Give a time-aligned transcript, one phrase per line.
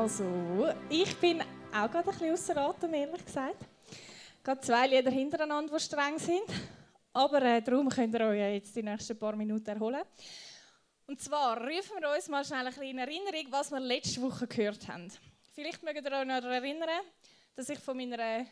[0.00, 3.56] Also, ich bin auch gerade ein bisschen außer Atem, ehrlich gesagt.
[4.44, 6.44] Gerade zwei Lieder hintereinander, die streng sind.
[7.12, 10.04] Aber äh, darum könnt ihr euch jetzt die nächsten paar Minuten erholen.
[11.04, 14.46] Und zwar rufen wir uns mal schnell ein bisschen in Erinnerung, was wir letzte Woche
[14.46, 15.10] gehört haben.
[15.52, 16.88] Vielleicht mögt ihr euch noch erinnern,
[17.56, 18.46] dass ich von meiner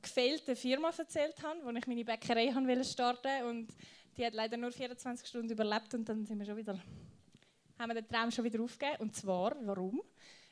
[0.00, 2.52] gefehlten Firma erzählt habe, wo ich meine Bäckerei
[2.84, 3.46] starten wollte.
[3.48, 3.68] Und
[4.16, 6.78] die hat leider nur 24 Stunden überlebt und dann sind wir schon wieder,
[7.80, 9.02] haben wir den Traum schon wieder aufgegeben.
[9.02, 10.00] Und zwar, warum?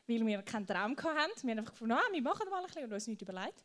[0.07, 1.43] Weil wir keinen Traum hatten.
[1.43, 3.65] Wir haben einfach gefunden, ah, wir machen mal ein bisschen und uns nichts überlegt.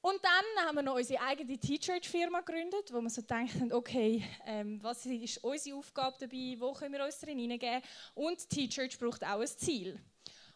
[0.00, 4.78] Und dann haben wir noch unsere eigene T-Shirt-Firma gegründet, wo wir so haben, okay, ähm,
[4.82, 7.80] was ist unsere Aufgabe dabei, wo können wir uns drin hineingeben
[8.12, 9.98] und T-Shirt braucht auch ein Ziel.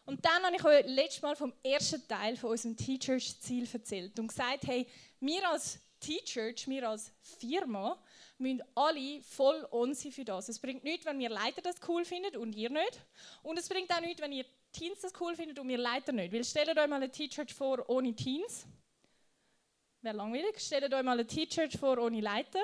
[0.05, 4.27] Und dann habe ich euch letztes Mal vom ersten Teil von unserem T-Church-Ziel erzählt und
[4.27, 4.85] gesagt, hey,
[5.19, 7.99] wir als T-Church, wir als Firma,
[8.37, 10.49] müssen alle voll on sein für das.
[10.49, 13.05] Es bringt nichts, wenn wir Leiter das cool finden und ihr nicht.
[13.43, 16.33] Und es bringt auch nichts, wenn ihr Teens das cool findet und wir Leiter nicht.
[16.33, 18.65] Weil stellt euch mal eine T-Church vor ohne Teens.
[20.01, 20.59] Wäre langweilig.
[20.59, 22.61] Stellt euch mal eine T-Church vor ohne Leiter.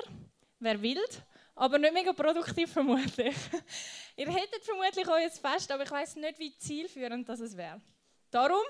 [0.58, 1.22] Wäre wild,
[1.54, 3.36] aber nicht mega produktiv vermutlich.
[4.16, 7.80] ihr hättet vermutlich euer Fest, aber ich weiß nicht, wie zielführend das wäre.
[8.30, 8.64] Darum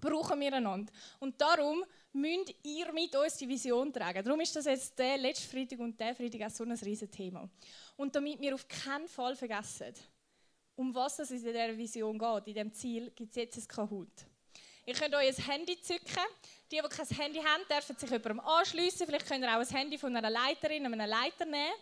[0.00, 0.92] brauchen wir einander.
[1.20, 4.24] Und darum müsst ihr mit uns die Vision tragen.
[4.24, 7.48] Darum ist das jetzt der letzte Freitag und der Freitag auch so ein riesen Thema.
[7.96, 9.94] Und damit wir auf keinen Fall vergessen,
[10.82, 14.08] um was es in dieser Vision geht, in diesem Ziel, gibt es jetzt ein Kahoot.
[14.84, 16.26] Ihr könnt euch ein Handy zücken.
[16.72, 19.06] Die, die kein Handy haben, dürfen sich jemandem anschliessen.
[19.06, 21.72] Vielleicht könnt ihr auch ein Handy von einer Leiterin, einem Leiter nehmen.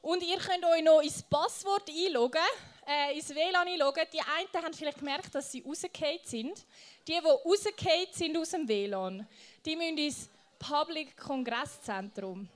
[0.00, 2.40] Und ihr könnt euch noch ins Passwort einloggen,
[2.88, 4.04] äh, ins WLAN einloggen.
[4.10, 6.64] Die einen haben vielleicht gemerkt, dass sie rausgefallen sind.
[7.06, 9.26] Die, die rausgefallen sind aus dem WLAN,
[9.66, 12.48] die müssen ins Public Kongresszentrum.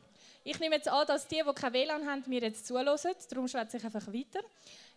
[0.46, 3.12] Ich nehme jetzt an, dass die, die kein WLAN haben, mir jetzt zulassen.
[3.28, 4.40] Darum schwätze ich einfach weiter.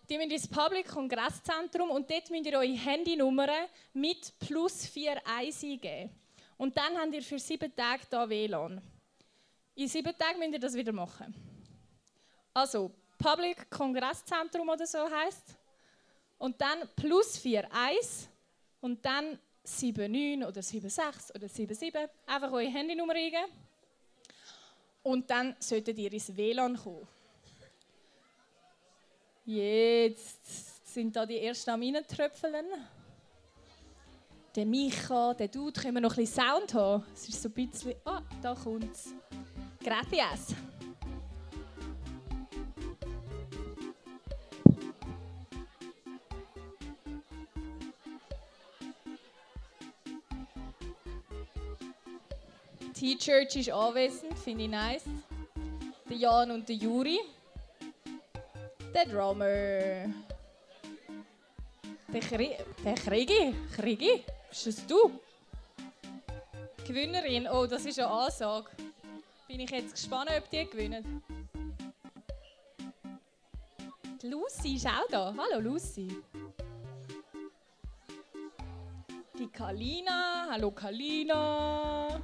[0.09, 3.49] Die müssen ins Public Kongresszentrum und dort müsst ihr eure Handynummer
[3.93, 6.09] mit plus 4 1 eingeben.
[6.57, 8.81] Und dann habt ihr für sieben Tage da WLAN.
[9.75, 11.35] In sieben Tagen müsst ihr das wieder machen.
[12.53, 15.55] Also, Public Kongresszentrum oder so heißt.
[16.37, 18.29] Und dann plus 4 1
[18.79, 21.93] und dann 79 oder 76 oder 77.
[22.25, 23.51] Einfach eure Handynummer eingeben.
[25.03, 27.07] Und dann solltet ihr ins WLAN kommen.
[29.49, 32.65] Jetzt sind da die ersten am Reintröpfeln.
[34.53, 37.05] Der Micha, der Dude, können wir noch ein bisschen Sound haben?
[37.13, 37.95] Es ist so ein bisschen...
[38.03, 39.13] Ah, oh, da kommt's.
[39.81, 40.53] Gracias.
[52.93, 55.05] T-Church ist anwesend, finde ich nice.
[56.09, 57.21] Der Jan und der Juri
[58.97, 59.45] der Drummer.
[62.07, 63.53] Der, Kri der Krigi.
[63.75, 64.23] Krigi?
[64.49, 65.19] Bist das du?
[66.87, 67.47] Gewinnerin.
[67.47, 68.69] Oh, das ist eine Ansage.
[69.47, 71.21] Bin ich jetzt gespannt, ob die gewinnen.
[74.21, 75.33] Die Lucy ist auch da.
[75.37, 76.07] Hallo Lucy.
[79.37, 80.47] Die Kalina.
[80.49, 82.19] Hallo Kalina.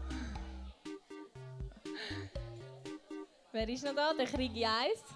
[3.51, 4.13] Wer ist noch da?
[4.13, 5.12] Der Krigi 1.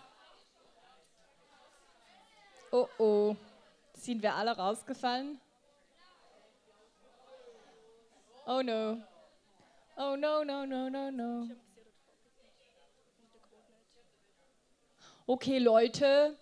[2.78, 3.36] Oh oh,
[3.96, 5.42] sind wir alle rausgefallen?
[8.46, 9.02] Oh no.
[9.98, 11.50] Oh no, no, no, no, no.
[15.26, 16.38] Okay, Leute.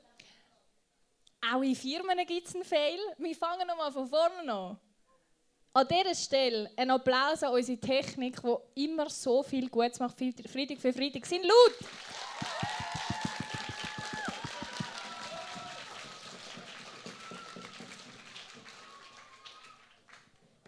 [1.53, 3.00] Auch in Firmen gibt es einen Fail.
[3.17, 4.78] Wir fangen nochmal von vorne an.
[5.73, 10.79] An dieser Stelle ein Applaus an unsere Technik, die immer so viel Gutes macht, Freitag
[10.79, 11.25] für Freitag.
[11.25, 11.90] Sind laut!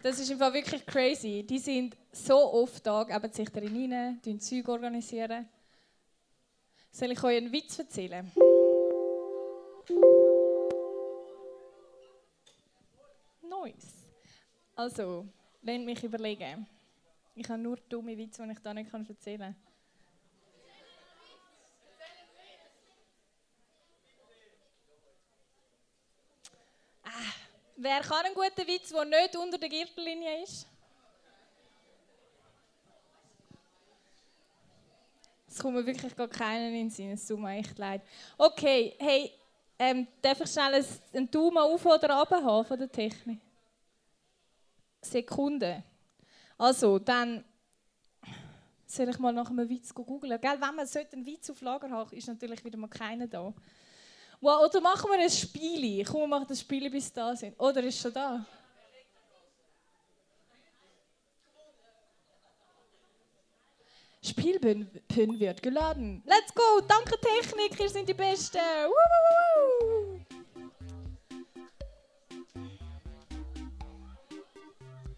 [0.08, 1.44] Das ist einfach wirklich crazy.
[1.46, 5.46] Die sind so oft da, geben sich darin rein, organisieren Zeug organisieren.
[6.90, 8.32] Soll ich euch einen Witz erzählen?
[13.42, 14.10] Nice.
[14.74, 15.28] Also,
[15.60, 16.66] lasst mich überlegen.
[17.34, 19.67] Ich habe nur dumme Witze, die ich da nicht erzählen kann.
[27.80, 30.66] Wer kann einen guten Witz, der nicht unter der Gürtellinie ist?
[35.46, 37.12] Es kommt mir wirklich gar keinen in den Sinn.
[37.12, 38.02] Es tut mir echt leid.
[38.36, 39.32] Okay, hey,
[39.78, 43.38] ähm, darf ich schnell einen Daumen auf oder runter haben von der Technik?
[45.00, 45.84] Sekunde.
[46.58, 47.44] Also, dann
[48.86, 50.36] soll ich mal nach einem Witz googeln.
[50.42, 53.54] Wenn man einen Witz auf Lager hat, ist natürlich wieder mal keiner da.
[54.40, 56.04] Wow, oder machen wir ein Spiel?
[56.04, 57.58] Komm, wir machen das Spiel, bis sie da sind.
[57.58, 58.44] Oder ist schon da?
[64.22, 64.88] Spielpin
[65.40, 66.22] wird geladen.
[66.26, 66.80] Let's go!
[66.86, 68.58] Danke Technik, ihr sind die Besten!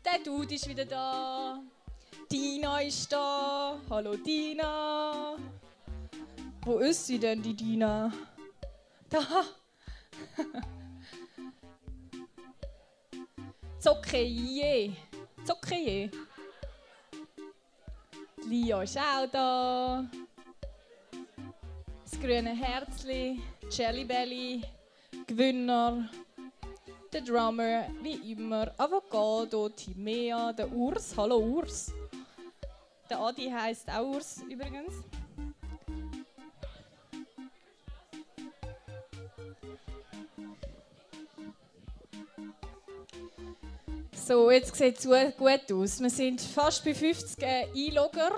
[0.05, 1.63] Der Dude ist wieder da.
[2.31, 3.79] Dina ist da.
[3.91, 5.37] Hallo Dina.
[6.63, 8.13] Wo ist sie denn, die Dina?
[9.11, 9.45] Da.
[13.81, 14.93] Zockeje.
[15.45, 16.11] Zockeje.
[18.47, 20.05] Lia ist auch da.
[22.05, 24.63] Das grüne Herzli, Jelly Belly,
[25.27, 26.09] Gewinner,
[27.13, 31.17] der Drummer, wie immer, Avocado, Timea, der Urs.
[31.17, 31.93] Hallo Urs.
[33.09, 35.03] Der Adi heißt auch Urs übrigens.
[44.31, 46.01] So, jetzt sieht es gut aus.
[46.01, 48.31] Wir sind fast bei 50 äh, Einlogger.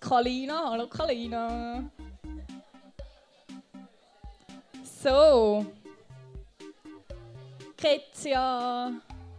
[0.00, 1.88] Kalina, hallo Kalina.
[4.82, 5.64] So.
[7.76, 8.90] Ketja,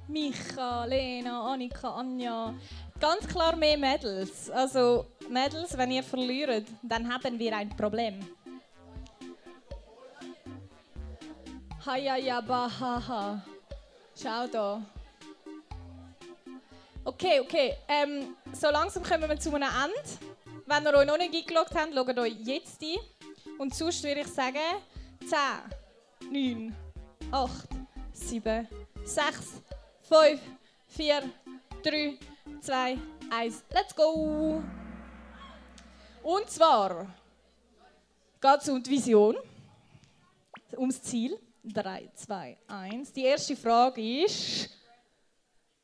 [0.08, 2.54] Micha, Lena, Annika, Anja.
[2.98, 4.50] Ganz klar mehr Mädels.
[4.50, 8.26] Also Mädels, wenn ihr verliert, dann haben wir ein Problem.
[11.86, 13.42] Hayayabahaha.
[14.16, 14.97] Schau da.
[17.08, 17.78] Okay, okay.
[17.88, 20.10] Ähm, so langsam kommen wir zu einem Ende.
[20.66, 22.98] Wenn ihr euch noch nicht eingeloggt habt, schaut euch jetzt ein.
[23.58, 24.58] Und sonst würde ich sagen
[25.26, 26.76] 10, 9,
[27.32, 27.70] 8,
[28.12, 28.68] 7,
[29.06, 29.62] 6,
[30.02, 30.42] 5,
[30.90, 31.24] 4,
[31.82, 32.18] 3,
[32.60, 32.98] 2,
[33.32, 33.64] 1.
[33.72, 34.62] Let's go!
[36.24, 37.08] Und zwar
[38.42, 39.38] geht es um die Vision,
[40.76, 41.40] ums Ziel.
[41.64, 43.14] 3, 2, 1.
[43.14, 44.72] Die erste Frage ist,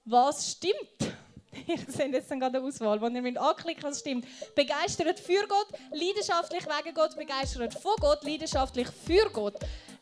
[0.03, 1.12] was stimmt?
[1.67, 4.25] Ihr seht jetzt dann gerade eine Auswahl, wo ihr anklicken was stimmt.
[4.55, 9.55] Begeistert für Gott, leidenschaftlich wegen Gott, begeistert von Gott, leidenschaftlich für Gott.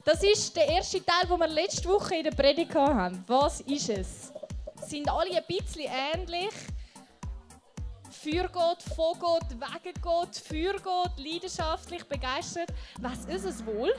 [0.04, 3.24] Das ist der erste Teil, den wir letzte Woche in der Predigt haben.
[3.28, 4.32] Was ist es?
[4.88, 6.54] Sind alle ein bisschen ähnlich?
[8.10, 12.70] Für Gott, von Gott, wegen Gott, für Gott, leidenschaftlich, begeistert.
[13.00, 13.94] Was ist es wohl?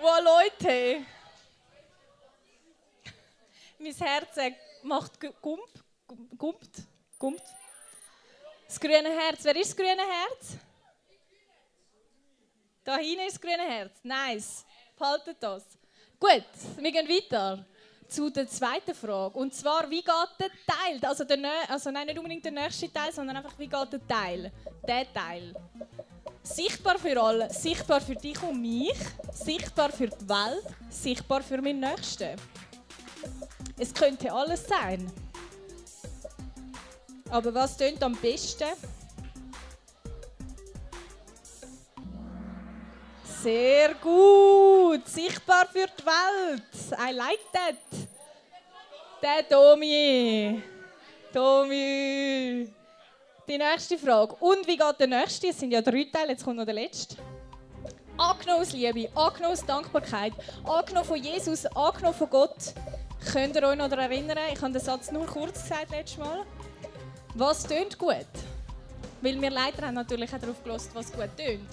[0.00, 1.04] Wow, Leute!
[3.80, 4.36] Mein Herz
[4.82, 5.84] macht gump,
[6.36, 6.82] gumpt,
[7.18, 7.42] gumpt.
[8.66, 9.40] Das grüne Herz.
[9.42, 10.56] Wer ist das grüne Herz?
[12.84, 13.98] Da hinten ist das grüne Herz.
[14.02, 14.64] Nice.
[14.96, 15.64] Behaltet das.
[16.18, 16.44] Gut,
[16.76, 17.64] wir gehen weiter
[18.06, 19.38] zu der zweiten Frage.
[19.38, 21.00] Und zwar, wie geht der Teil?
[21.02, 21.38] Also, der,
[21.68, 24.52] also nein, nicht unbedingt der nächste Teil, sondern einfach, wie geht der Teil?
[24.86, 25.54] Der Teil.
[26.42, 28.98] Sichtbar für alle, sichtbar für dich und mich,
[29.32, 32.36] sichtbar für die Welt, sichtbar für meinen Nächsten.
[33.80, 35.10] Es könnte alles sein.
[37.30, 38.68] Aber was tönt am besten?
[43.42, 45.08] Sehr gut.
[45.08, 46.62] Sichtbar für die Welt.
[46.92, 47.76] I like that.
[49.22, 50.62] Der Tomi.
[51.32, 52.70] Tomi.
[53.48, 54.34] Die nächste Frage.
[54.40, 55.48] Und wie geht der nächste?
[55.48, 57.16] Es sind ja drei Teile, jetzt kommt noch der letzte.
[58.18, 60.34] Angenommen Liebe, angenommen Dankbarkeit,
[60.64, 62.74] angenommen von Jesus, angenommen von Gott.
[63.32, 64.38] Könnt ihr euch noch daran erinnern?
[64.52, 66.44] Ich habe den Satz nur kurz gesagt letztes Mal.
[67.34, 68.26] Was tönt gut?
[69.20, 71.68] Weil wir Leiter haben natürlich auch darauf gelost, was gut tönt.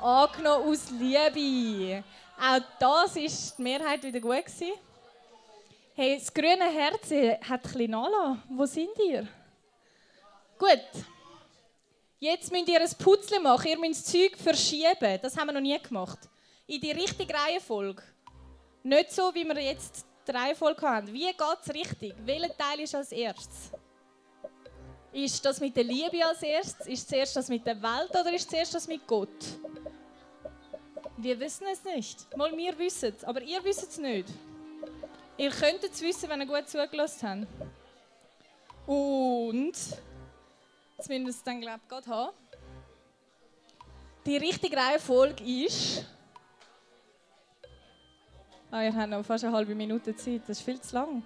[0.00, 2.02] Angenommen aus Liebe.
[2.40, 4.72] Auch das ist die Mehrheit wieder gut gewesen.
[5.94, 7.10] Hey, das grüne Herz
[7.48, 8.42] hat ein bisschen nachgelassen.
[8.48, 9.28] Wo sind ihr?
[10.58, 11.13] Gut.
[12.24, 15.18] Jetzt müsst ihr ein Putzle machen, ihr müsst das Zeug verschieben.
[15.20, 16.20] Das haben wir noch nie gemacht.
[16.66, 18.02] In die richtige Reihenfolge.
[18.82, 21.12] Nicht so, wie wir jetzt die Reihenfolge haben.
[21.12, 22.14] Wie geht es richtig?
[22.24, 23.72] Welcher Teil ist als erstes?
[25.12, 26.86] Ist das mit der Liebe als erstes?
[26.86, 29.28] Ist zuerst das mit der Welt oder ist zuerst das mit Gott?
[31.18, 32.34] Wir wissen es nicht.
[32.38, 34.30] Mal wir wissen es, aber ihr wisst es nicht.
[35.36, 38.88] Ihr könntet es wissen, wenn ihr gut zugelassen habt.
[38.88, 39.74] Und
[41.04, 42.34] Jetzt müssen wir es dann, glaube ich, haben.
[44.24, 46.02] Die richtige Reihenfolge ist.
[48.70, 50.40] Ah, ihr habt noch fast eine halbe Minute Zeit.
[50.48, 51.22] Das ist viel zu lang.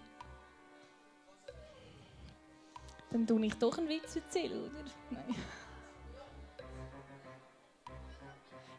[3.13, 4.85] Dann tue ich doch einen Witz erzählen, oder?
[5.11, 5.37] Nein.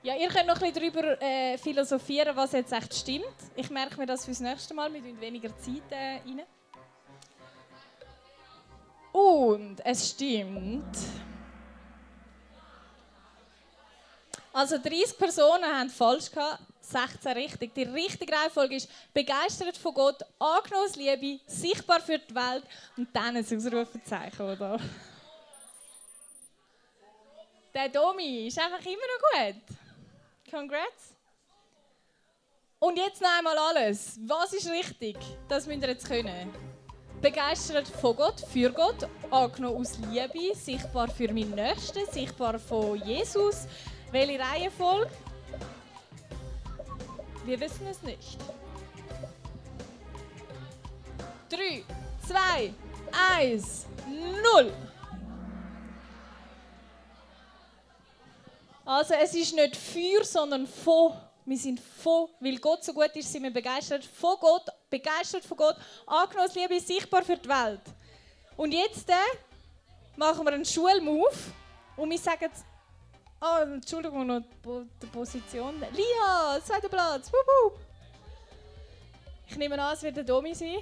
[0.03, 3.37] Ja, ihr könnt noch ein bisschen darüber äh, philosophieren, was jetzt echt stimmt.
[3.55, 4.91] Ich merke mir das fürs nächste Mal.
[4.91, 6.41] Tun weniger Zeit äh, rein.
[9.19, 10.95] Und es stimmt.
[14.53, 17.75] Also 30 Personen haben falsch gehabt, 16 richtig.
[17.75, 22.63] Die richtige Reihenfolge ist begeistert von Gott, angenommen Liebe, sichtbar für die Welt
[22.95, 24.79] und dann ein Ausrufezeichen, oder?
[27.73, 29.77] Der Domi ist einfach immer noch gut.
[30.49, 31.13] Congrats.
[32.79, 34.17] Und jetzt noch einmal alles.
[34.21, 35.17] Was ist richtig?
[35.49, 36.68] Das müsst ihr jetzt können.
[37.21, 43.67] Begeistert von Gott, für Gott, angenommen aus Liebe, sichtbar für meinen Nächsten, sichtbar von Jesus.
[44.11, 45.11] Welche Reihenfolge?
[47.45, 48.37] Wir wissen es nicht.
[51.49, 51.83] 3,
[52.25, 52.73] 2,
[53.37, 54.73] 1, 0.
[58.85, 61.13] Also es ist nicht für, sondern von.
[61.49, 65.57] Wir sind von, weil Gott so gut ist, sind wir begeistert von Gott, begeistert von
[65.57, 67.81] Gott, angenommen Liebe sichtbar für die Welt.
[68.55, 69.15] Und jetzt äh,
[70.15, 71.51] machen wir einen Schulmove
[71.97, 72.51] und wir sagen,
[73.41, 74.43] oh, Entschuldigung, noch
[75.01, 75.79] die Position.
[75.91, 77.31] Lia, zweiter Platz.
[77.33, 77.79] Wuhu.
[79.47, 80.77] Ich nehme an, es wird der Domi sein.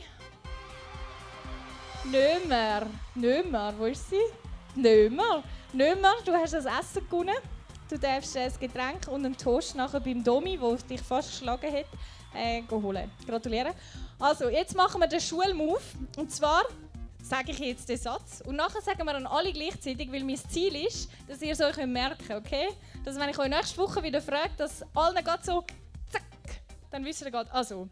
[2.03, 2.87] Nömer.
[3.15, 4.19] Nömer, wo ist sie?
[4.75, 5.45] Nömer.
[5.71, 7.37] Nömer, du hast das Essen gewonnen.
[7.89, 11.85] Du darfst ein Getränk und einen Toast nachher beim Domi, der dich fast geschlagen hat,
[12.35, 13.09] äh, holen.
[13.25, 13.73] Gratuliere.
[14.19, 15.81] Also, jetzt machen wir den Schulmove.
[16.17, 16.63] Und zwar
[17.23, 18.41] sage ich jetzt den Satz.
[18.45, 21.77] Und nachher sagen wir dann alle gleichzeitig, weil mein Ziel ist, dass ihr es euch
[21.85, 22.67] merken könnt, okay?
[23.05, 25.63] Dass wenn ich euch nächste Woche wieder frage, dass allen geht so
[26.11, 26.23] zack,
[26.91, 27.51] dann wisst ihr gerade.
[27.53, 27.87] Also,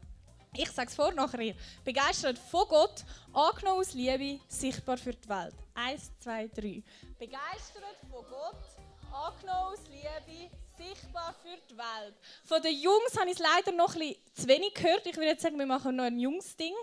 [0.57, 1.55] ich sage es vor, nachher ihr.
[1.83, 5.55] Begeistert von Gott, angenommen aus Liebe, sichtbar für die Welt.
[5.73, 6.81] Eins, zwei, drei.
[7.17, 8.75] Begeistert von Gott,
[9.15, 12.15] angenommen Liebe, sichtbar für die Welt.
[12.43, 15.05] Von den Jungs habe ich es leider noch ein zu wenig gehört.
[15.05, 16.74] Ich würde jetzt sagen, wir machen noch ein Jungs-Ding.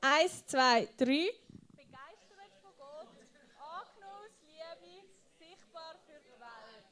[0.00, 1.30] Eins, zwei, drei.
[1.72, 3.08] Begeistert von Gott,
[3.56, 5.06] angenommen Liebe,
[5.38, 6.84] sichtbar für die Welt.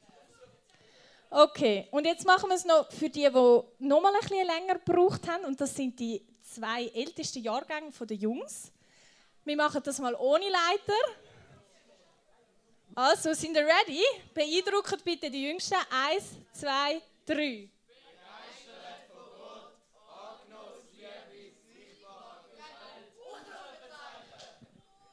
[1.29, 4.79] Okay, und jetzt machen wir es noch für die, die noch mal ein bisschen länger
[4.79, 5.45] gebraucht haben.
[5.45, 8.71] Und das sind die zwei ältesten Jahrgänge der Jungs.
[9.45, 11.28] Wir machen das mal ohne Leiter.
[13.01, 14.03] Also, sind ihr ready?
[14.33, 15.77] Beeindruckt bitte die Jüngsten.
[15.89, 17.69] Eins, zwei, drei.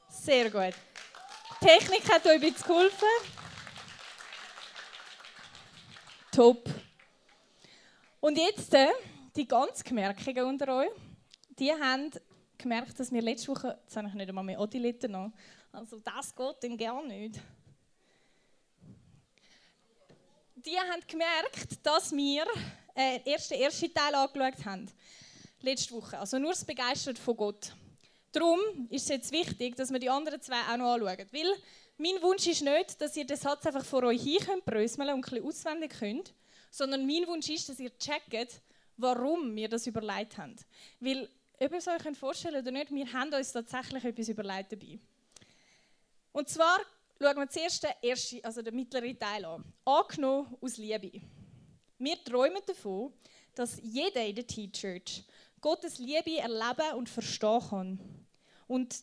[0.08, 0.74] Sehr gut.
[1.60, 3.06] Die Technik hat euch ein bisschen geholfen.
[6.32, 6.68] Top.
[8.18, 8.88] Und jetzt äh,
[9.36, 10.90] die ganz Gemerkigen unter euch.
[11.50, 12.10] Die haben
[12.58, 15.30] gemerkt, dass wir letzte Woche, jetzt habe ich nicht einmal mehr Odiliter noch,
[15.70, 17.40] also das geht dann gar nicht.
[20.66, 22.44] Die haben gemerkt, dass wir
[22.94, 24.90] äh, den ersten, Teil angeschaut haben.
[25.60, 26.18] Letzte Woche.
[26.18, 27.72] Also nur das Begeistert von Gott.
[28.32, 28.58] Darum
[28.90, 31.26] ist es jetzt wichtig, dass wir die anderen zwei auch noch anschauen.
[31.30, 31.54] Weil
[31.98, 35.14] mein Wunsch ist nicht, dass ihr den Satz einfach vor euch hin könnt, bröseln und
[35.14, 36.34] ein bisschen auswendig könnt,
[36.70, 38.60] sondern mein Wunsch ist, dass ihr checkt,
[38.96, 40.56] warum wir das überlegt haben.
[41.00, 41.28] Weil,
[41.60, 44.98] ob ihr es euch vorstellen oder nicht, wir haben uns tatsächlich etwas überlegt dabei.
[46.32, 46.80] Und zwar
[47.20, 49.64] schauen wir zuerst den, ersten, also den mittleren Teil an.
[49.84, 51.20] Angenommen aus Liebe.
[51.98, 53.12] Wir träumen davon,
[53.54, 55.24] dass jeder in der T-Church
[55.60, 58.26] Gottes Liebe erleben und verstehen kann.
[58.66, 59.02] Und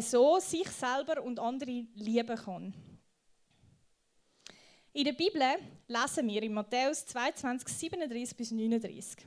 [0.00, 2.74] so sich selber und andere lieben kann.
[4.92, 5.42] In der Bibel
[5.88, 9.26] lesen wir in Matthäus 22, 37 bis 39.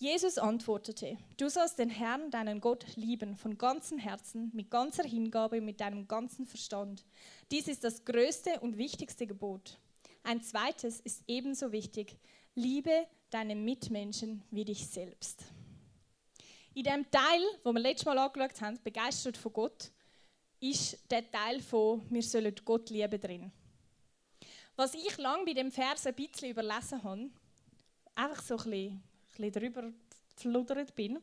[0.00, 5.60] Jesus antwortete, du sollst den Herrn, deinen Gott, lieben von ganzem Herzen, mit ganzer Hingabe
[5.60, 7.04] mit deinem ganzen Verstand.
[7.50, 9.78] Dies ist das größte und wichtigste Gebot.
[10.22, 12.16] Ein zweites ist ebenso wichtig.
[12.54, 15.44] Liebe deine Mitmenschen wie dich selbst.
[16.72, 19.92] In dem Teil, wo wir letztes Mal angeschaut haben, begeistert von Gott,
[20.60, 23.52] ist der Teil von «Wir sollen Gott lieben» drin.
[24.76, 27.28] Was ich lang bei dem Vers ein bisschen überlesen habe,
[28.14, 29.09] einfach so ein bisschen
[29.40, 29.92] bisschen drüber
[30.34, 31.18] gefluddert bin,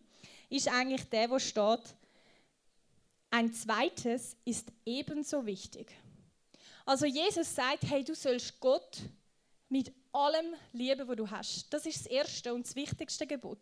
[0.49, 1.81] ist eigentlich der, wo steht,
[3.29, 5.93] ein zweites ist ebenso wichtig.
[6.85, 8.99] Also Jesus sagt, hey, du sollst Gott
[9.69, 11.73] mit allem lieben, was du hast.
[11.73, 13.59] Das ist das erste und das wichtigste Gebot.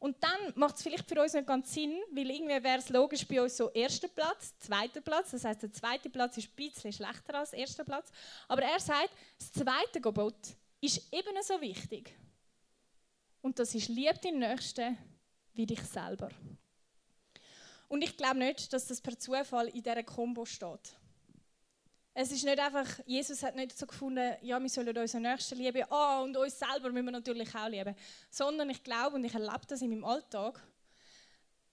[0.00, 3.24] Und dann macht es vielleicht für uns nicht ganz Sinn, weil irgendwie wäre es logisch
[3.24, 5.30] bei uns so erster Platz, zweiter Platz.
[5.30, 8.10] Das heißt, der zweite Platz ist ein bisschen schlechter als der erste Platz.
[8.48, 10.34] Aber er sagt, das zweite Gebot
[10.80, 12.12] ist ebenso wichtig.
[13.42, 14.96] Und das ist, lieb den Nächsten
[15.54, 16.30] wie dich selber.
[17.88, 20.96] Und ich glaube nicht, dass das per Zufall in dieser Kombo steht.
[22.14, 25.82] Es ist nicht einfach, Jesus hat nicht so gefunden, ja, wir sollen unseren Nächsten lieben,
[25.90, 27.94] ah, und uns selber müssen wir natürlich auch lieben.
[28.30, 30.62] Sondern ich glaube und ich erlebe das in meinem Alltag,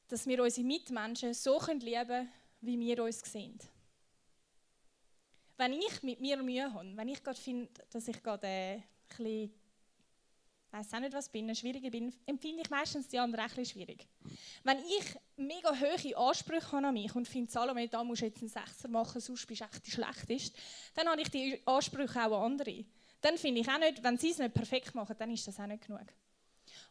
[0.08, 3.60] dass wir unsere Mitmenschen so lieben können, wie wir uns sehen.
[5.58, 8.84] Wenn ich mit mir Mühe habe, wenn ich gerade finde, dass ich gerade äh, ein
[9.10, 9.54] bisschen,
[10.80, 14.08] weiß auch nicht was bin, schwieriger bin, empfinde ich meistens die anderen ein schwierig.
[14.64, 18.40] Wenn ich mega hohe Ansprüche habe an mich und finde, Salome, da musst du jetzt
[18.40, 20.58] einen Sechser machen, sonst bist du echt die Schlechteste,
[20.96, 22.86] dann habe ich die Ansprüche auch an andere.
[23.22, 25.68] Dann finde ich auch nicht, wenn sie es nicht perfekt machen, dann ist das auch
[25.68, 26.06] nicht genug.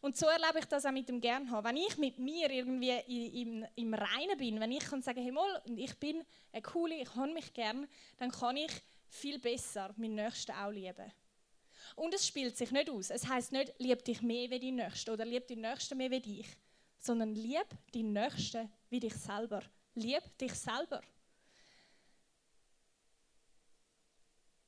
[0.01, 3.65] Und so erlebe ich das auch mit dem Gern Wenn ich mit mir irgendwie im,
[3.75, 7.33] im Reinen bin, wenn ich kann sagen, hey mal, ich bin eine coole, ich habe
[7.33, 8.73] mich gern, dann kann ich
[9.09, 11.13] viel besser meinen Nächsten auch lieben.
[11.97, 13.11] Und es spielt sich nicht aus.
[13.11, 16.21] Es heißt nicht, lieb dich mehr wie die Nächsten oder lieb die Nächsten mehr wie
[16.21, 16.47] dich,
[16.99, 19.63] sondern lieb die Nächsten wie dich selber.
[19.95, 21.03] Lieb dich selber.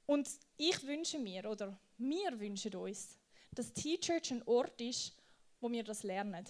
[0.07, 3.17] Und ich wünsche mir, oder wir wünschen uns,
[3.53, 5.17] dass T-Church ein Ort ist,
[5.61, 6.45] wo wir das lernen.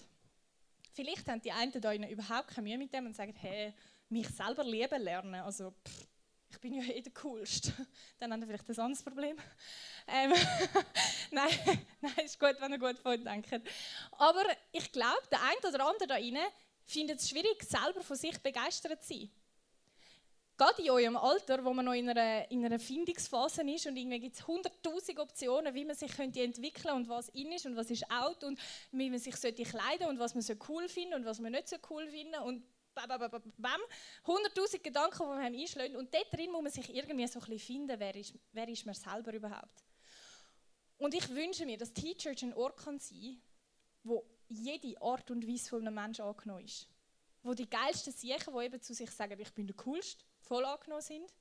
[0.93, 3.73] Vielleicht haben die einen da überhaupt keine Mühe mit dem und sagen, hey,
[4.09, 6.07] mich selber lieben lernen, also pff,
[6.51, 7.71] ich bin ja eh der Coolste.
[8.19, 9.37] Dann haben wir vielleicht ein anderes Problem.
[10.07, 10.33] Ähm,
[11.31, 11.49] nein,
[12.01, 13.51] nein, ist gut, wenn ihr gut von denkt.
[14.11, 16.37] Aber ich glaube, der eine oder andere da rein
[16.85, 19.31] findet es schwierig, selber von sich begeistert zu sein
[20.61, 24.19] gerade in eurem Alter, wo man noch in einer, in einer Findungsphase ist und irgendwie
[24.19, 27.89] gibt es hunderttausend Optionen, wie man sich könnte entwickeln und was in ist und was
[27.89, 28.59] ist out und
[28.91, 31.67] wie man sich sollte kleiden und was man so cool findet und was man nicht
[31.67, 32.63] so cool findet und
[34.25, 37.59] hunderttausend Gedanken, die man einschlägt und dort drin muss man sich irgendwie so ein bisschen
[37.59, 39.83] finden, wer ist, wer ist man selber überhaupt.
[40.97, 43.41] Und ich wünsche mir, dass T-Church ein Ort kann sein,
[44.03, 46.87] wo jede Art und Weise von einem Menschen angenommen ist.
[47.43, 51.01] Wo die geilsten Siechen, die eben zu sich sagen, ich bin der Coolste, voll angenommen
[51.01, 51.33] sind.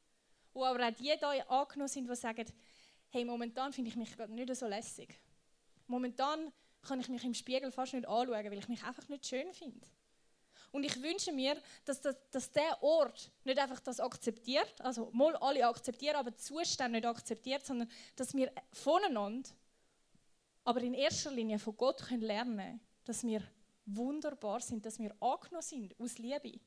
[0.54, 2.46] Wo aber auch die da angenommen sind, die sagen,
[3.10, 5.20] hey, momentan finde ich mich gerade nicht so lässig.
[5.86, 6.52] Momentan
[6.82, 9.86] kann ich mich im Spiegel fast nicht anschauen, weil ich mich einfach nicht schön finde.
[10.72, 15.34] Und ich wünsche mir, dass, das, dass der Ort nicht einfach das akzeptiert, also mal
[15.36, 19.50] alle akzeptieren, aber die Zustände nicht akzeptiert, sondern dass wir voneinander,
[20.64, 23.42] aber in erster Linie von Gott können lernen dass wir
[23.86, 26.60] wunderbar sind, dass wir angenommen sind aus Liebe.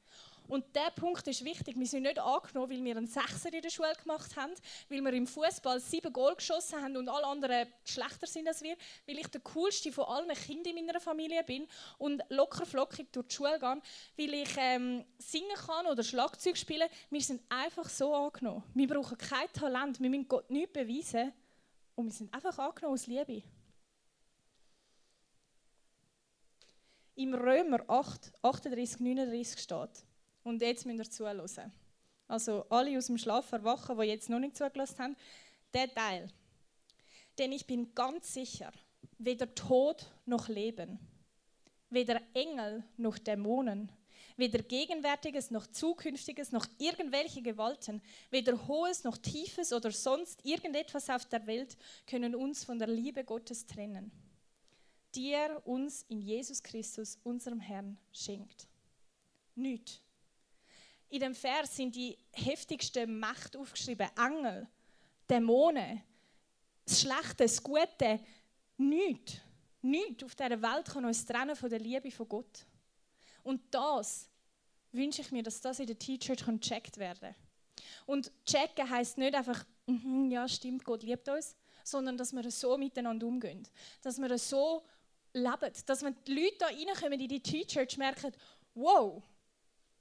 [0.47, 1.77] Und der Punkt ist wichtig.
[1.77, 4.53] Wir sind nicht angenommen, weil wir einen Sechser in der Schule gemacht haben,
[4.89, 8.75] weil wir im Fußball sieben Goal geschossen haben und alle anderen schlechter sind als wir,
[9.07, 13.27] weil ich der coolste von allen Kindern in meiner Familie bin und locker flockig durch
[13.27, 13.81] die Schule gehe,
[14.17, 16.89] weil ich ähm, singen kann oder Schlagzeug spielen.
[17.09, 18.63] Wir sind einfach so angenommen.
[18.73, 21.31] Wir brauchen kein Talent, wir müssen Gott nichts beweisen
[21.95, 23.43] und wir sind einfach angenommen aus Liebe.
[27.15, 30.05] Im Römer 8, 38, 39 steht,
[30.43, 31.71] und jetzt müsst ihr zuhören.
[32.27, 35.15] Also alle aus dem Schlaf erwachen, die jetzt noch nicht zugelassen haben,
[35.73, 36.29] der Teil.
[37.37, 38.71] Denn ich bin ganz sicher,
[39.17, 40.99] weder Tod noch Leben,
[41.89, 43.91] weder Engel noch Dämonen,
[44.37, 51.25] weder Gegenwärtiges noch Zukünftiges noch irgendwelche Gewalten, weder Hohes noch Tiefes oder sonst irgendetwas auf
[51.25, 51.77] der Welt
[52.07, 54.11] können uns von der Liebe Gottes trennen,
[55.15, 58.67] die er uns in Jesus Christus, unserem Herrn, schenkt.
[59.55, 60.02] Nicht
[61.13, 64.09] in dem Vers sind die heftigsten Macht aufgeschrieben.
[64.17, 64.67] Engel,
[65.29, 66.01] Dämonen,
[66.83, 68.19] das Schlechte, das Gute,
[68.77, 69.35] nichts.
[69.83, 72.65] Nichts auf dieser Welt kann uns trennen von der Liebe von Gott.
[73.43, 74.27] Und das
[74.91, 77.35] wünsche ich mir, dass das in der T-Church gecheckt werden kann.
[78.07, 82.75] Und checken heisst nicht einfach, mm ja, stimmt, Gott liebt uns, sondern dass wir so
[82.75, 83.67] miteinander umgehen.
[84.01, 84.83] Dass wir so
[85.33, 85.73] leben.
[85.85, 88.31] Dass wenn die Leute da reinkommen in die T-Church merken,
[88.73, 89.21] wow,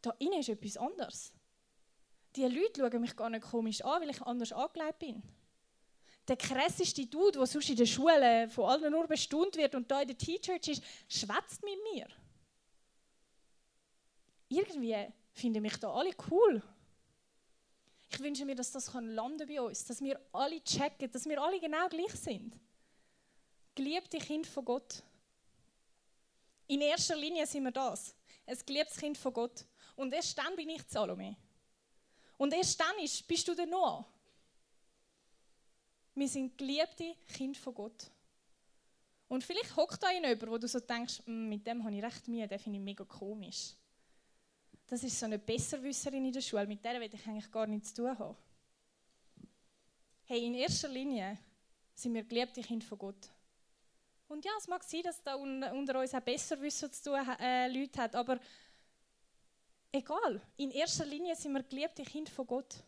[0.03, 1.33] da innen ist etwas anderes.
[2.37, 5.23] Die Leute schauen mich gar nicht komisch an, weil ich anders angelegt bin.
[6.29, 10.01] Der krasseste Dude, der sonst in der Schule von allen nur bestaunt wird und da
[10.01, 12.07] in der T-Church ist, schwätzt mit mir.
[14.49, 16.63] Irgendwie finden mich da alle cool.
[18.11, 21.59] Ich wünsche mir, dass das landen bei uns, dass wir alle checken, dass wir alle
[21.59, 22.55] genau gleich sind.
[23.75, 25.03] Geliebte Kind von Gott.
[26.67, 28.15] In erster Linie sind wir das.
[28.47, 29.65] Ein geliebtes Kind von Gott.
[30.03, 31.37] Und erst dann bin ich Salome.
[32.37, 34.05] Und erst dann ist, bist du der Noah.
[36.17, 38.11] Wir sind geliebte Kinder von Gott.
[39.29, 42.27] Und vielleicht hockt da jemand, wo du so denkst, mm, mit dem habe ich recht
[42.27, 43.75] Mühe, den finde ich mega komisch.
[44.89, 47.95] Das ist so eine Besserwisserin in der Schule, mit der will ich eigentlich gar nichts
[47.95, 48.37] zu tun haben.
[50.25, 51.39] Hey, in erster Linie
[51.95, 53.29] sind wir geliebte Kinder von Gott.
[54.27, 58.03] Und ja, es mag sein, dass da unter uns auch Besserwisser zu tun äh, Leute
[58.03, 58.41] hat, aber
[59.93, 60.41] egal.
[60.57, 62.83] In erster Linie sind wir geliebte Kinder von Gott.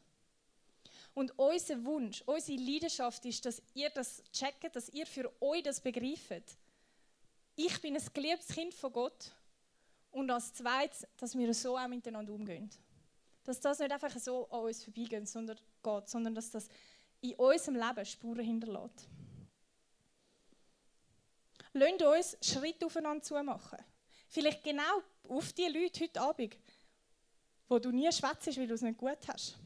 [1.14, 5.80] Und unser Wunsch, unsere Leidenschaft ist, dass ihr das checkt, dass ihr für euch das
[5.80, 6.56] begreift.
[7.54, 9.30] Ich bin ein geliebtes Kind von Gott.
[10.10, 12.68] Und als zweites, dass wir so auch miteinander umgehen.
[13.44, 16.68] Dass das nicht einfach so an uns vorbeigeht, sondern, geht, sondern dass das
[17.20, 19.08] in unserem Leben Spuren hinterlässt.
[21.72, 23.78] Lasst uns Schritt aufeinander zu machen.
[24.28, 26.56] Vielleicht genau auf die Leute heute Abend,
[27.68, 29.56] wo du nie schwätzt, weil du es nicht gut hast.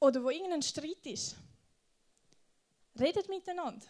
[0.00, 1.36] Oder wo irgendein Streit ist.
[2.98, 3.86] Redet miteinander.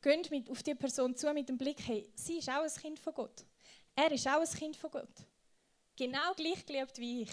[0.00, 2.98] Geht mit auf die Person zu mit dem Blick, hey, sie ist auch ein Kind
[2.98, 3.44] von Gott.
[3.96, 5.26] Er ist auch ein Kind von Gott.
[5.96, 7.30] Genau gleich geliebt wie ich.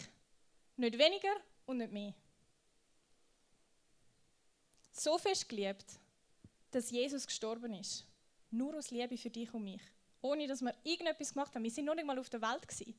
[0.78, 2.14] Nicht weniger und nicht mehr.
[4.92, 5.86] So fest geliebt,
[6.72, 8.06] dass Jesus gestorben ist.
[8.50, 9.82] Nur aus Liebe für dich und mich.
[10.24, 11.64] Ohne dass wir irgendetwas gemacht haben.
[11.64, 12.68] Wir sind noch nicht mal auf der Welt.
[12.68, 12.96] Gewesen.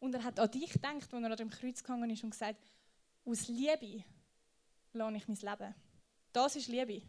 [0.00, 2.70] Und er hat an dich gedacht, als er an dem Kreuz gegangen ist und gesagt,
[3.24, 4.04] aus Liebe
[4.92, 5.74] lasse ich mein Leben.
[6.32, 7.02] Das ist Liebe.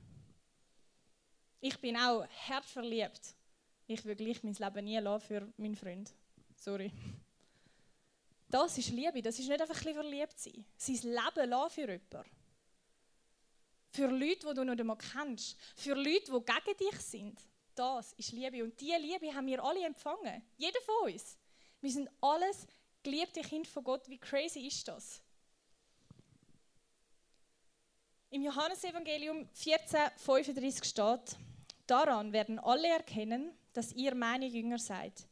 [1.60, 3.36] Ich bin auch herzverliebt.
[3.86, 6.14] Ich will gleich mein Leben nie lassen für meinen Freund.
[6.56, 6.92] Sorry.
[8.50, 9.22] Das ist Liebe.
[9.22, 10.66] Das ist nicht einfach ein verliebt sein.
[10.78, 12.32] Sein Leben lassen für jemanden.
[13.90, 15.58] Für Leute, die du noch einmal kennst.
[15.76, 17.51] Für Leute, die gegen dich sind.
[17.76, 18.64] Das ist Liebe.
[18.64, 20.44] Und diese Liebe haben wir alle empfangen.
[20.58, 21.38] Jeder von uns.
[21.80, 22.68] Wir sind alles
[23.02, 24.08] geliebte Kinder von Gott.
[24.10, 25.22] Wie crazy ist das?
[28.30, 31.38] Im Johannesevangelium 14,35 steht,
[31.86, 35.28] daran werden alle erkennen, dass ihr meine Jünger seid,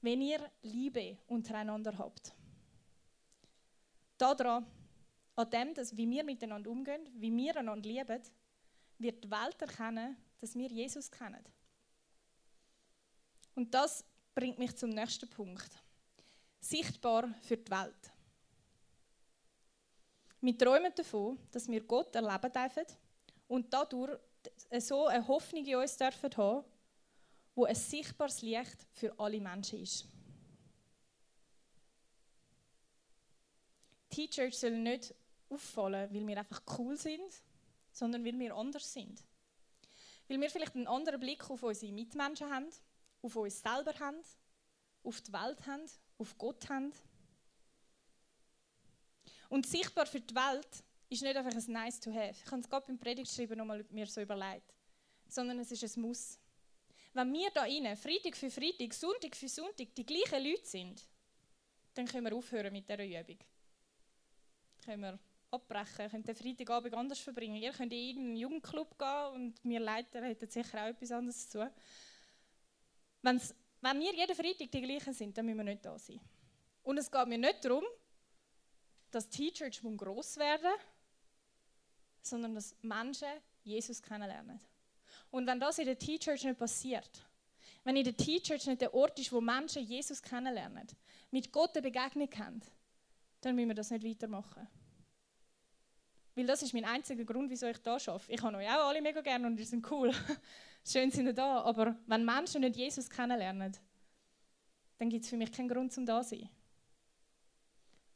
[0.00, 2.32] wenn ihr Liebe untereinander habt.
[4.18, 4.64] Daran,
[5.34, 8.22] an dem, dass, wie wir miteinander umgehen, wie wir einander lieben,
[8.98, 11.44] wird die Welt erkennen, dass wir Jesus kennen.
[13.54, 15.70] Und das bringt mich zum nächsten Punkt.
[16.60, 18.12] Sichtbar für die Welt.
[20.40, 22.84] Wir träumen davon, dass wir Gott erleben dürfen
[23.48, 24.18] und dadurch
[24.78, 26.64] so eine Hoffnung in uns dürfen haben,
[27.54, 30.06] wo ein sichtbares Licht für alle Menschen ist.
[34.10, 35.14] T-Church soll nicht
[35.48, 37.42] auffallen, weil wir einfach cool sind,
[37.90, 39.24] sondern weil wir anders sind.
[40.28, 42.68] Weil wir vielleicht einen anderen Blick auf unsere Mitmenschen haben,
[43.24, 44.22] auf uns selber haben,
[45.02, 45.82] auf die Welt haben,
[46.18, 46.92] auf Gott haben.
[49.48, 52.34] Und sichtbar für die Welt ist nicht einfach ein Nice to have.
[52.44, 54.74] Ich habe es gerade beim Predigtschreiben nochmal mir so überlegt.
[55.28, 56.38] Sondern es ist ein Muss.
[57.14, 61.02] Wenn wir da rein, Freitag für Freitag, Sonntag für Sonntag, die gleichen Leute sind,
[61.94, 63.38] dann können wir aufhören mit dieser Übung.
[64.84, 65.18] Können wir
[65.50, 67.56] abbrechen, können den Freitagabend anders verbringen.
[67.56, 71.58] Ihr könnt in irgendeinen Jugendclub gehen und wir Leiter hätten sicher auch etwas anderes zu
[71.58, 71.70] tun.
[73.24, 76.20] Wenn's, wenn wir jeden Freitag die gleichen sind, dann müssen wir nicht da sein.
[76.82, 77.84] Und es geht mir nicht darum,
[79.10, 80.72] dass die T-Church gross werden
[82.26, 83.28] sondern dass Menschen
[83.62, 84.60] Jesus kennenlernen.
[85.30, 87.10] Und wenn das in der T-Church nicht passiert,
[87.84, 90.86] wenn in der T-Church nicht der Ort ist, wo Menschen Jesus kennenlernen,
[91.30, 92.62] mit Gott eine Begegnung haben,
[93.40, 94.66] dann müssen wir das nicht weitermachen.
[96.34, 98.32] Weil das ist mein einziger Grund, wieso ich da arbeite.
[98.32, 100.12] Ich habe euch auch alle mega gerne und ihr sind cool.
[100.86, 101.62] Schön sind ihr da.
[101.62, 103.76] Aber wenn Menschen nicht Jesus kennenlernen,
[104.98, 106.48] dann gibt es für mich keinen Grund zum da sein.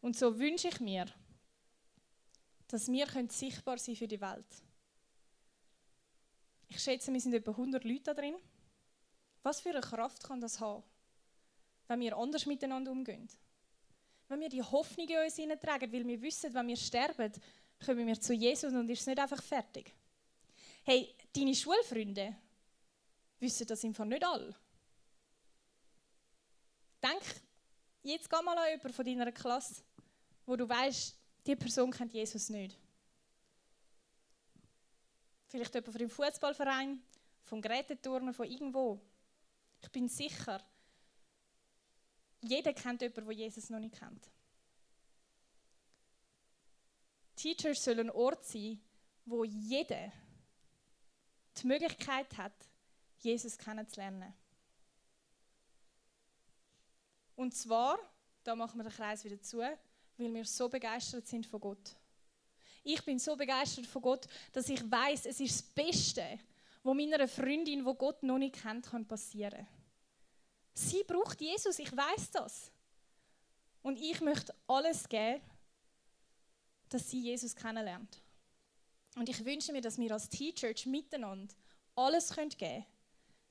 [0.01, 1.07] Und so wünsche ich mir,
[2.69, 4.47] dass wir sichtbar sein für die Welt.
[6.69, 8.37] Ich schätze, wir sind etwa 100 Leute da drin.
[9.43, 10.83] Was für eine Kraft kann das haben,
[11.87, 13.29] wenn wir anders miteinander umgehen?
[14.29, 17.33] Wenn wir die Hoffnung in uns hineintragen, weil wir wissen, wenn wir sterben,
[17.85, 19.95] kommen wir zu Jesus und ist es nicht einfach fertig.
[20.85, 22.37] Hey, deine Schulfreunde
[23.41, 24.55] wissen das Fall nicht alle.
[27.03, 27.23] Denk
[28.03, 29.83] jetzt geh mal an jemanden von deiner Klasse,
[30.47, 32.77] wo du weißt, die Person kennt Jesus nicht.
[35.47, 37.03] Vielleicht jemand von dem Fußballverein,
[37.45, 39.01] vom Geräteturnen, von irgendwo.
[39.81, 40.63] Ich bin sicher,
[42.43, 44.31] jeder kennt jemanden, der Jesus noch nicht kennt.
[47.37, 48.81] Teachers sollen ein Ort sein,
[49.25, 50.13] wo jeder
[51.57, 52.68] die Möglichkeit hat,
[53.19, 54.33] Jesus kennenzulernen.
[57.37, 57.99] Und zwar,
[58.43, 59.79] da machen wir den Kreis wieder zu, weil
[60.17, 61.97] wir so begeistert sind von Gott.
[62.83, 66.39] Ich bin so begeistert von Gott, dass ich weiß, es ist das Beste,
[66.83, 69.67] was meiner Freundin, wo Gott noch nicht kennt, kann passieren.
[70.75, 72.73] Sie braucht Jesus, ich weiß das.
[73.83, 75.43] Und ich möchte alles geben,
[76.89, 78.23] dass sie Jesus kennenlernt.
[79.17, 81.55] Und ich wünsche mir, dass wir als T-Church miteinander
[81.95, 82.87] alles geben können,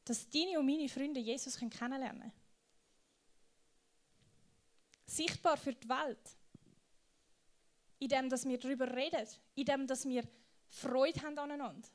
[0.10, 2.32] dass deine und meine Freunde Jesus kennenlernen können.
[5.06, 6.38] Sichtbar für die Welt.
[8.00, 9.28] In dem, dass wir darüber reden.
[9.56, 10.24] In dem, dass wir
[10.70, 11.88] Freude haben aneinander.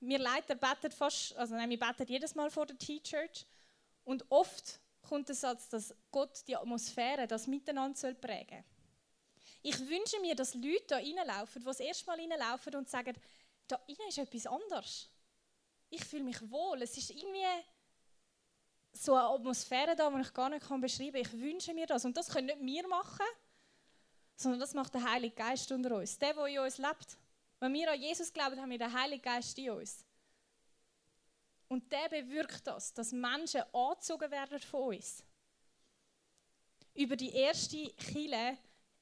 [0.00, 3.46] Wir Leiter beten fast, also nein, wir beten jedes Mal vor der T-Church.
[4.04, 8.64] Und oft kommt der Satz, dass Gott die Atmosphäre, das Miteinander soll prägen
[9.62, 13.14] Ich wünsche mir, dass Leute da reinlaufen, die das erste Mal reinlaufen und sagen,
[13.66, 15.10] da innen ist etwas anderes.
[15.90, 16.82] Ich fühle mich wohl.
[16.82, 17.44] Es ist irgendwie
[18.92, 21.20] so eine Atmosphäre da, die ich gar nicht beschreiben kann.
[21.22, 22.04] Ich wünsche mir das.
[22.04, 23.26] Und das können nicht wir machen,
[24.36, 26.18] sondern das macht der Heilige Geist unter uns.
[26.18, 27.18] Der, der in uns lebt.
[27.60, 30.04] Wenn wir an Jesus glauben, haben wir den Heiligen Geist in uns.
[31.68, 35.22] Und der bewirkt das, dass Menschen angezogen werden von uns.
[36.94, 38.56] Über die erste Kille,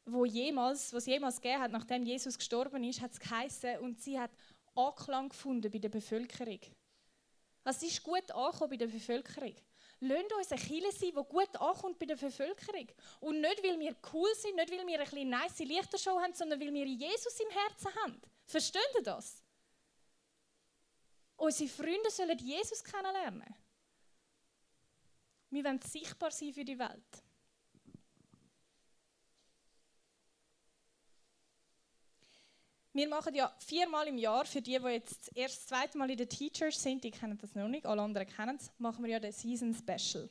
[0.04, 4.18] wo jemals, was jemals gegeben hat, nachdem Jesus gestorben ist, hat es geheißen und sie
[4.18, 4.30] hat
[4.76, 6.60] Anklang gefunden bei der Bevölkerung.
[7.64, 9.54] Es ist gut angekommen bei der Bevölkerung.
[10.00, 12.88] Lasst uns eine Kirche sein, die gut ankommt bei der Bevölkerung.
[13.20, 16.60] Und nicht, weil wir cool sind, nicht, weil wir eine kleine nice Lichtershow haben, sondern
[16.60, 18.20] weil wir Jesus im Herzen haben.
[18.44, 19.42] Versteht ihr das?
[21.36, 23.54] Unsere Freunde sollen Jesus kennenlernen.
[25.50, 27.25] Wir wollen sichtbar sein für die Welt.
[32.96, 36.16] Wir machen ja viermal im Jahr, für die, die jetzt erst das zweite Mal in
[36.16, 39.20] der Teachers sind, die kennen das noch nicht, alle anderen kennen es, machen wir ja
[39.20, 40.30] den Season Special.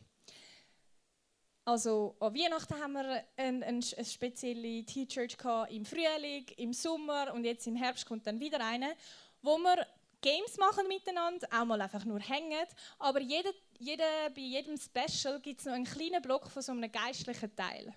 [1.64, 5.38] Also an Weihnachten haben wir eine, eine, spezielle T-Church
[5.70, 8.96] im Frühling, im Sommer und jetzt im Herbst kommt dann wieder eine,
[9.44, 9.86] wo wir
[10.22, 12.66] Games machen miteinander, auch mal einfach nur hängen.
[12.98, 16.92] Aber jede, jede, bei jedem Special gibt es noch einen kleinen Block von so einem
[16.92, 17.94] geistlichen Teil.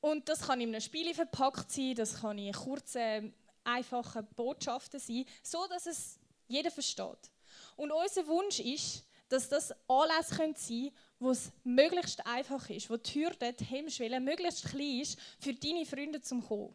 [0.00, 3.34] Und das kann in einem Spiel verpackt sein, das kann in kurzen,
[3.64, 7.30] einfachen Botschaften sein, so dass es jeder versteht.
[7.76, 12.96] Und unser Wunsch ist, dass das Anlässe sein können, wo es möglichst einfach ist, wo
[12.96, 16.74] die Hürde, die Hemmschwelle möglichst klein ist, für deine Freunde zum kommen.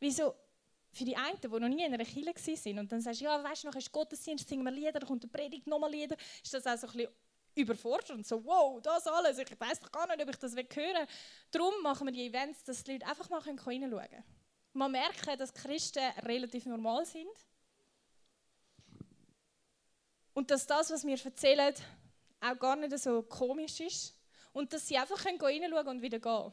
[0.00, 0.34] Wieso?
[0.90, 3.42] für die einen, die noch nie in einer Kirche waren und dann sagst du, ja,
[3.42, 6.66] weißt du, noch ist Gottesdienst, singen wir Lieder, kommt eine Predigt, nochmal Lieder, ist das
[6.66, 7.12] auch so ein bisschen
[7.58, 8.26] überfordernd.
[8.26, 11.06] So, wow, das alles, ich weiß gar nicht, ob ich das hören.
[11.50, 14.24] Darum machen wir die Events, dass die Leute einfach mal reinschauen können.
[14.72, 17.28] Man merkt, dass Christen relativ normal sind.
[20.34, 21.74] Und dass das, was wir erzählen,
[22.40, 24.14] auch gar nicht so komisch ist.
[24.52, 26.52] Und dass sie einfach reinschauen können und wieder gehen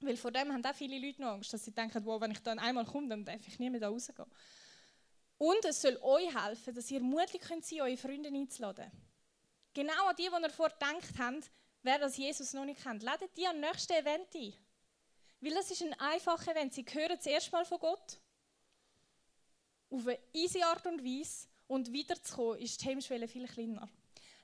[0.00, 2.42] weil vor dem haben auch viele Leute noch Angst, dass sie denken, wow, wenn ich
[2.42, 4.28] dann einmal komme, dann darf ich nie mehr da rausgehen.
[5.38, 8.90] Und es soll euch helfen, dass ihr mutig könnt sein, eure Freunde einzuladen.
[9.74, 11.50] Genau an die, die ihr vorgedacht habt,
[11.82, 13.02] wer das Jesus noch nicht kennt.
[13.02, 14.54] Ladet die am nächsten Event ein.
[15.40, 16.72] Weil das ist ein einfaches Event.
[16.72, 18.18] Sie hören zuerst mal von Gott.
[19.90, 21.48] Auf eine easy Art und Weise.
[21.66, 23.88] Und wiederzukommen ist die Hemmschwelle viel kleiner.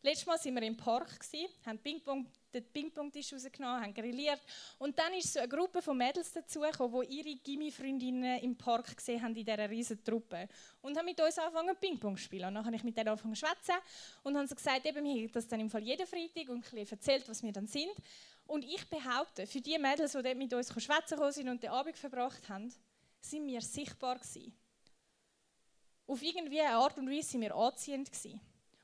[0.02, 1.18] Letztes Mal waren wir im Park,
[1.66, 4.40] haben Ping-Pong den Ping-Pong-Tisch rausgenommen, haben grilliert.
[4.78, 9.22] Und dann ist so eine Gruppe von Mädels dazugekommen, die ihre Gimmi-Freundinnen im Park gesehen
[9.22, 10.48] haben, in dieser riesen Truppe.
[10.82, 12.48] Und haben mit uns angefangen, Ping-Pong zu spielen.
[12.48, 13.74] Und dann habe ich mit denen angefangen zu schwätzen
[14.22, 16.86] und haben so gesagt, eben, wir haben das dann im Fall jeden Freitag und ein
[16.86, 17.92] erzählt, was wir dann sind.
[18.46, 21.96] Und ich behaupte, für die Mädels, die dort mit uns schwätzen sind und den Abend
[21.96, 22.72] verbracht haben,
[23.20, 24.56] sind wir sichtbar gewesen.
[26.06, 28.40] Auf irgendwie eine Art und Weise sind wir anziehend gewesen.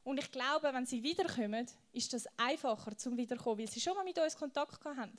[0.06, 4.04] Und ich glaube, wenn sie wiederkommen, ist das einfacher zum Wiederkommen, weil sie schon mal
[4.04, 5.12] mit uns Kontakt haben.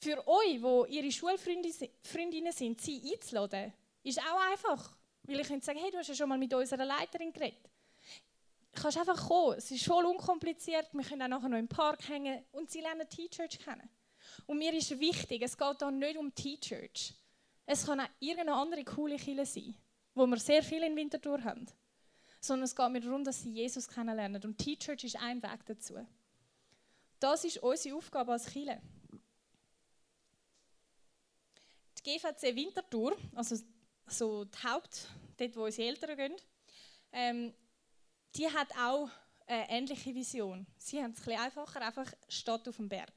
[0.00, 3.72] Für euch, wo ihre Schulfreundinnen sind, sie einzuladen,
[4.04, 4.96] ist auch einfach.
[5.24, 7.68] Weil ich könnte sagen, hey, du hast ja schon mal mit unserer Leiterin geredet.
[8.70, 9.58] Du kannst einfach kommen.
[9.58, 10.86] Es ist voll unkompliziert.
[10.92, 13.90] Wir können auch nachher noch im Park hängen und sie lernen T-Church kennen.
[14.46, 17.14] Und mir ist wichtig, es geht hier nicht um T-Church.
[17.66, 19.74] Es kann auch irgendeine andere coole Kille sein,
[20.14, 21.66] wo wir sehr viel in Winterthur haben
[22.40, 24.42] sondern es geht mir darum, dass sie Jesus kennenlernen.
[24.42, 26.06] Und T-Church ist ein Weg dazu.
[27.20, 28.80] Das ist unsere Aufgabe als Kirche.
[31.98, 33.56] Die GVC Winterthur, also
[34.06, 36.36] so die Haupt, dort wo unsere Eltern gehen,
[37.12, 37.54] ähm,
[38.36, 39.10] die hat auch
[39.46, 40.66] eine ähnliche Vision.
[40.76, 43.12] Sie haben es ein einfacher, einfach Stadt auf dem Berg.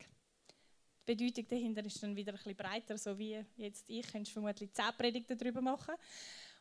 [1.07, 4.71] Die Bedeutung dahinter ist dann wieder ein bisschen breiter, so wie jetzt ich, könntest vermutlich
[4.71, 5.95] zehn Predigten darüber machen.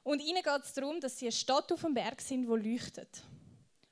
[0.02, 3.22] Und ihnen geht es darum, dass sie eine Stadt auf dem Berg sind, die leuchtet.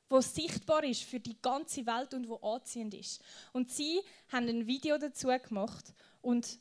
[0.09, 3.23] Wo sichtbar ist für die ganze Welt und wo anziehend ist.
[3.53, 4.01] Und sie
[4.33, 5.93] haben ein Video dazu gemacht
[6.23, 6.59] und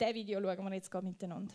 [0.00, 1.54] dieses Video schauen wir jetzt miteinander.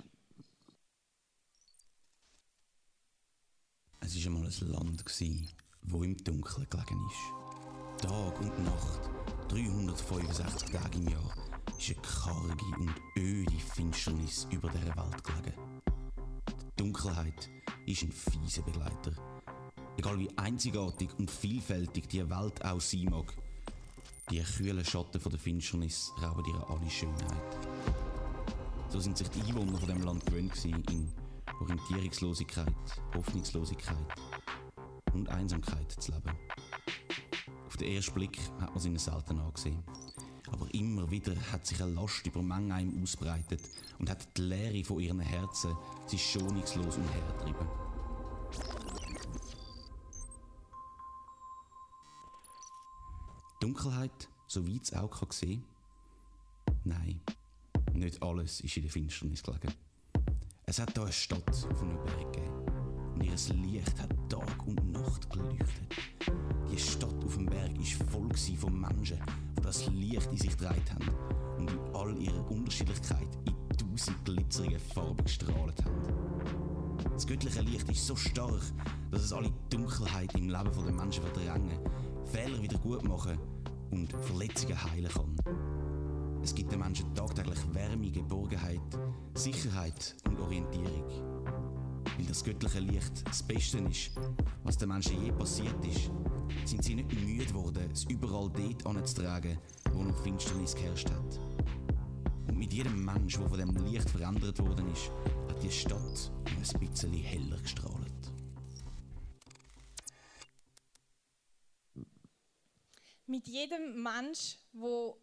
[4.02, 5.48] Es war einmal ein Land, das im
[6.26, 8.04] Dunkeln gelegen ist.
[8.06, 9.10] Tag und Nacht,
[9.48, 11.34] 365 Tage im Jahr,
[11.78, 15.54] ist eine karge und öde Finsternis über dieser Welt gelegen.
[16.76, 17.52] Dunkelheit
[17.86, 19.14] ist ein fieser Begleiter.
[19.98, 23.32] Egal wie einzigartig und vielfältig die Welt auch sein mag,
[24.32, 27.58] die kühlen Schatten der Finsternis rauben ihr alle Schönheit.
[28.90, 31.12] So sind sich die Einwohner von dem Land gewöhnt in
[31.62, 32.74] Orientierungslosigkeit,
[33.16, 34.08] Hoffnungslosigkeit
[35.14, 36.38] und Einsamkeit zu leben.
[37.68, 39.84] Auf den ersten Blick hat man sie selten angesehen.
[40.54, 43.62] Aber immer wieder hat sich eine Last über Menge ihm ausbreitet
[43.98, 47.68] und hat die Leere von ihren Herzen sie schonungslos umhergetrieben.
[53.60, 55.64] Dunkelheit, so weit es auch kann sehen
[56.84, 57.20] Nein,
[57.94, 59.74] nicht alles ist in der Finsternis gelegen.
[60.68, 62.54] Es hat hier eine Stadt auf einem Berg gegeben.
[63.16, 65.96] Und ihr Licht hat Tag und Nacht geleuchtet.
[66.72, 69.18] Die Stadt auf dem Berg war voll von Menschen,
[69.64, 71.10] das Licht in sich gedreht haben
[71.58, 76.94] und in all ihrer Unterschiedlichkeit in tausend glitzerige Farben gestrahlt haben.
[77.14, 78.62] Das göttliche Licht ist so stark,
[79.12, 81.80] dass es alle Dunkelheit im Leben der Menschen verdrängen,
[82.26, 83.38] Fehler wieder gut machen
[83.92, 85.36] und Verletzungen heilen kann.
[86.42, 88.82] Es gibt den Menschen tagtäglich Wärme, Geborgenheit,
[89.34, 91.06] Sicherheit und Orientierung.
[92.18, 94.12] Weil das göttliche Licht das Beste ist,
[94.64, 96.12] was den Menschen je passiert ist,
[96.66, 99.58] sind sie nicht müde geworden, es überall dort anzutragen,
[99.92, 101.40] wo noch Finsternis geherrscht hat.
[102.48, 105.12] Und mit jedem Mensch, der von dem Licht verändert worden ist,
[105.50, 108.14] hat die Stadt ein bisschen heller gestrahlt.
[113.28, 115.14] Mit jedem Mensch, der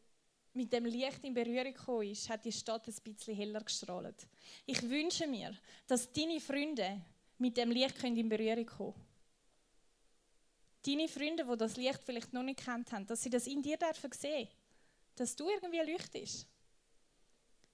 [0.55, 4.27] mit dem Licht in Berührung gekommen ist, hat die Stadt ein bisschen heller gestrahlt.
[4.67, 5.55] Ich wünsche mir,
[5.87, 7.03] dass deine Freunde
[7.39, 9.10] mit dem Licht in Berührung kommen können.
[10.87, 13.77] Deine Freunde, die das Licht vielleicht noch nicht kennt haben, dass sie das in dir
[13.77, 14.49] dürfen sehen,
[15.17, 16.47] dass du irgendwie leuchtest.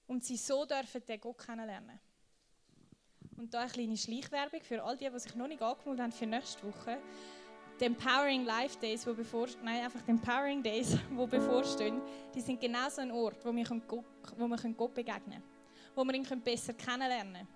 [0.07, 1.99] Und sie so dürfen den Gott kennenlernen.
[3.37, 6.25] Und da eine kleine Schleichwerbung für all die, die sich noch nicht angemeldet haben für
[6.25, 6.99] nächste Woche
[7.79, 12.01] die Empowering Life Days, wo bevor, nein, einfach die Empowering Days, wo bevorstehen,
[12.33, 15.43] die sind genau so ein Ort, wo wir Gott, wo wir Gott begegnen können,
[15.95, 17.47] wo wir ihn besser kennenlernen können.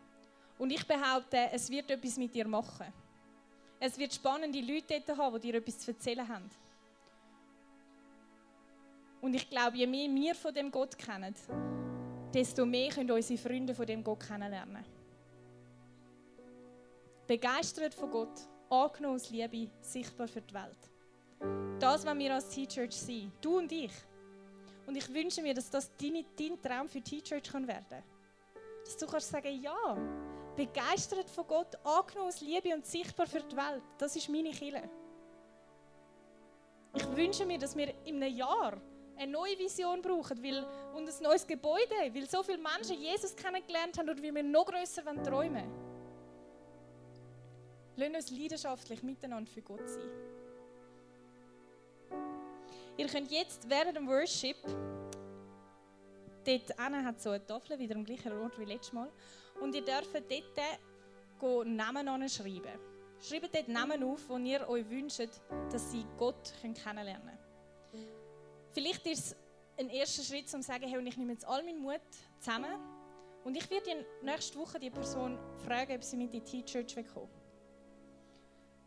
[0.58, 2.94] Und ich behaupte, es wird etwas mit dir machen.
[3.84, 6.48] Es wird spannende Leute dort haben, die dir etwas zu erzählen haben.
[9.22, 11.34] Und ich glaube, je mehr wir von dem Gott kennen,
[12.32, 14.86] desto mehr können unsere Freunde von dem Gott kennenlernen.
[17.26, 21.80] Begeistert von Gott angenommen aus Liebe, sichtbar für die Welt.
[21.80, 23.94] Das, was wir als T-Church sind, du und ich.
[24.86, 28.04] Und ich wünsche mir, dass das dein, dein Traum für T-Church kann werden
[28.86, 29.98] Dass du kannst sagen, ja,
[30.56, 33.84] begeistert von Gott, angenommen aus Liebe und sichtbar für die Welt.
[33.98, 34.90] Das ist meine Kille.
[36.94, 38.82] Ich wünsche mir, dass wir in einem Jahr
[39.18, 43.98] eine neue Vision brauchen weil, und ein neues Gebäude, weil so viele Menschen Jesus kennengelernt
[43.98, 45.92] haben und wir noch grösser träumen wollen.
[47.96, 50.10] Lasst uns leidenschaftlich miteinander für Gott sein.
[52.98, 54.58] Ihr könnt jetzt während dem Worship,
[56.46, 59.10] dort hat so eine Tafel, wieder am gleichen Ort wie letztes Mal,
[59.62, 62.80] und ihr dürft dort Namen anschreiben.
[63.21, 65.30] Schreibt dort Namen auf, wo ihr euch wünscht,
[65.71, 67.38] dass sie Gott kennenlernen
[67.91, 68.08] können.
[68.71, 69.36] Vielleicht ist es
[69.78, 72.02] ein erster Schritt, um zu sagen, hey, und ich nehme jetzt all meinen Mut
[72.39, 72.80] zusammen
[73.43, 77.30] und ich werde nächste Woche die Person fragen, ob sie mit in die T-Church kommen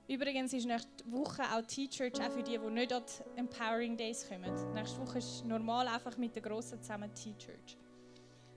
[0.06, 4.28] Übrigens ist nächste Woche auch T-Church auch für die, die nicht an die Empowering Days
[4.28, 4.52] kommen.
[4.74, 7.78] Nächste Woche ist normal einfach mit den Grossen zusammen T-Church.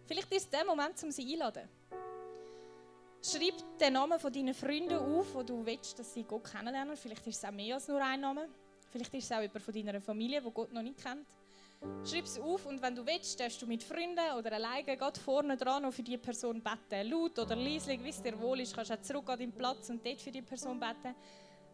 [0.06, 1.70] Vielleicht ist es der Moment, um sie einzuladen.
[3.22, 6.96] Schreib den Namen von deinen Freunden auf, wo du willst, dass sie Gott kennenlernen.
[6.96, 8.48] Vielleicht ist es auch mehr als nur ein Name.
[8.90, 11.26] Vielleicht ist es auch jemand von deiner Familie, wo Gott noch nicht kennt.
[12.04, 15.58] Schreib es auf und wenn du willst, darfst du mit Freunden oder alleine gerade vorne
[15.58, 17.10] dran noch für die Person beten.
[17.10, 19.90] Laut oder leislich, wie es dir wohl ist, kannst du auch zurück an deinen Platz
[19.90, 21.16] und dort für die Person beten.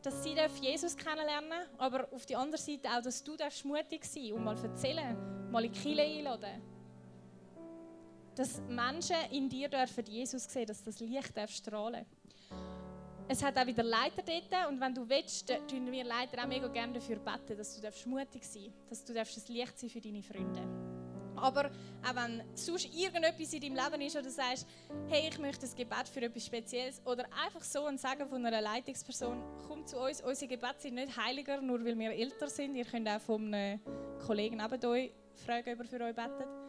[0.02, 3.32] Dass sie Jesus kennenlernen aber auf der anderen Seite auch, dass du
[3.64, 6.73] mutig sein darfst und mal erzählen, mal in die Kirche einladen.
[8.36, 12.24] Dass Menschen in dir dürfen Jesus sehen, dass das Licht strahlen darf
[13.28, 16.68] es hat auch wieder Leiter dort und wenn du willst, tun wir Leiter auch mega
[16.68, 20.22] gerne dafür beten, dass du mutig sein darfst, dass du ein Licht sein für deine
[20.22, 20.62] Freunde.
[21.36, 21.72] Aber
[22.08, 24.68] auch wenn sonst irgendetwas in deinem Leben ist oder du sagst,
[25.08, 28.62] hey, ich möchte ein Gebet für etwas Spezielles oder einfach so ein Sagen von einer
[28.62, 32.76] Leitungsperson, komm zu uns, unsere Gebete sind nicht heiliger, nur weil wir älter sind.
[32.76, 33.80] Ihr könnt auch von einem
[34.26, 35.12] Kollegen neben euch
[35.46, 36.63] fragen, ob er für euch betet.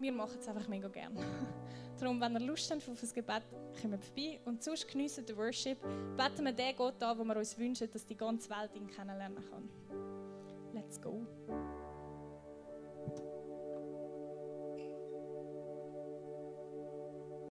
[0.00, 1.20] Wir machen es einfach mega gerne.
[1.98, 3.42] Darum, wenn ihr Lust habt auf ein Gebet,
[3.80, 4.40] kommt vorbei.
[4.46, 5.78] Und sonst geniessen den Worship.
[6.16, 9.44] Beten wir den Gott an, wo wir uns wünschen, dass die ganze Welt ihn kennenlernen
[9.50, 9.68] kann.
[10.72, 11.26] Let's go.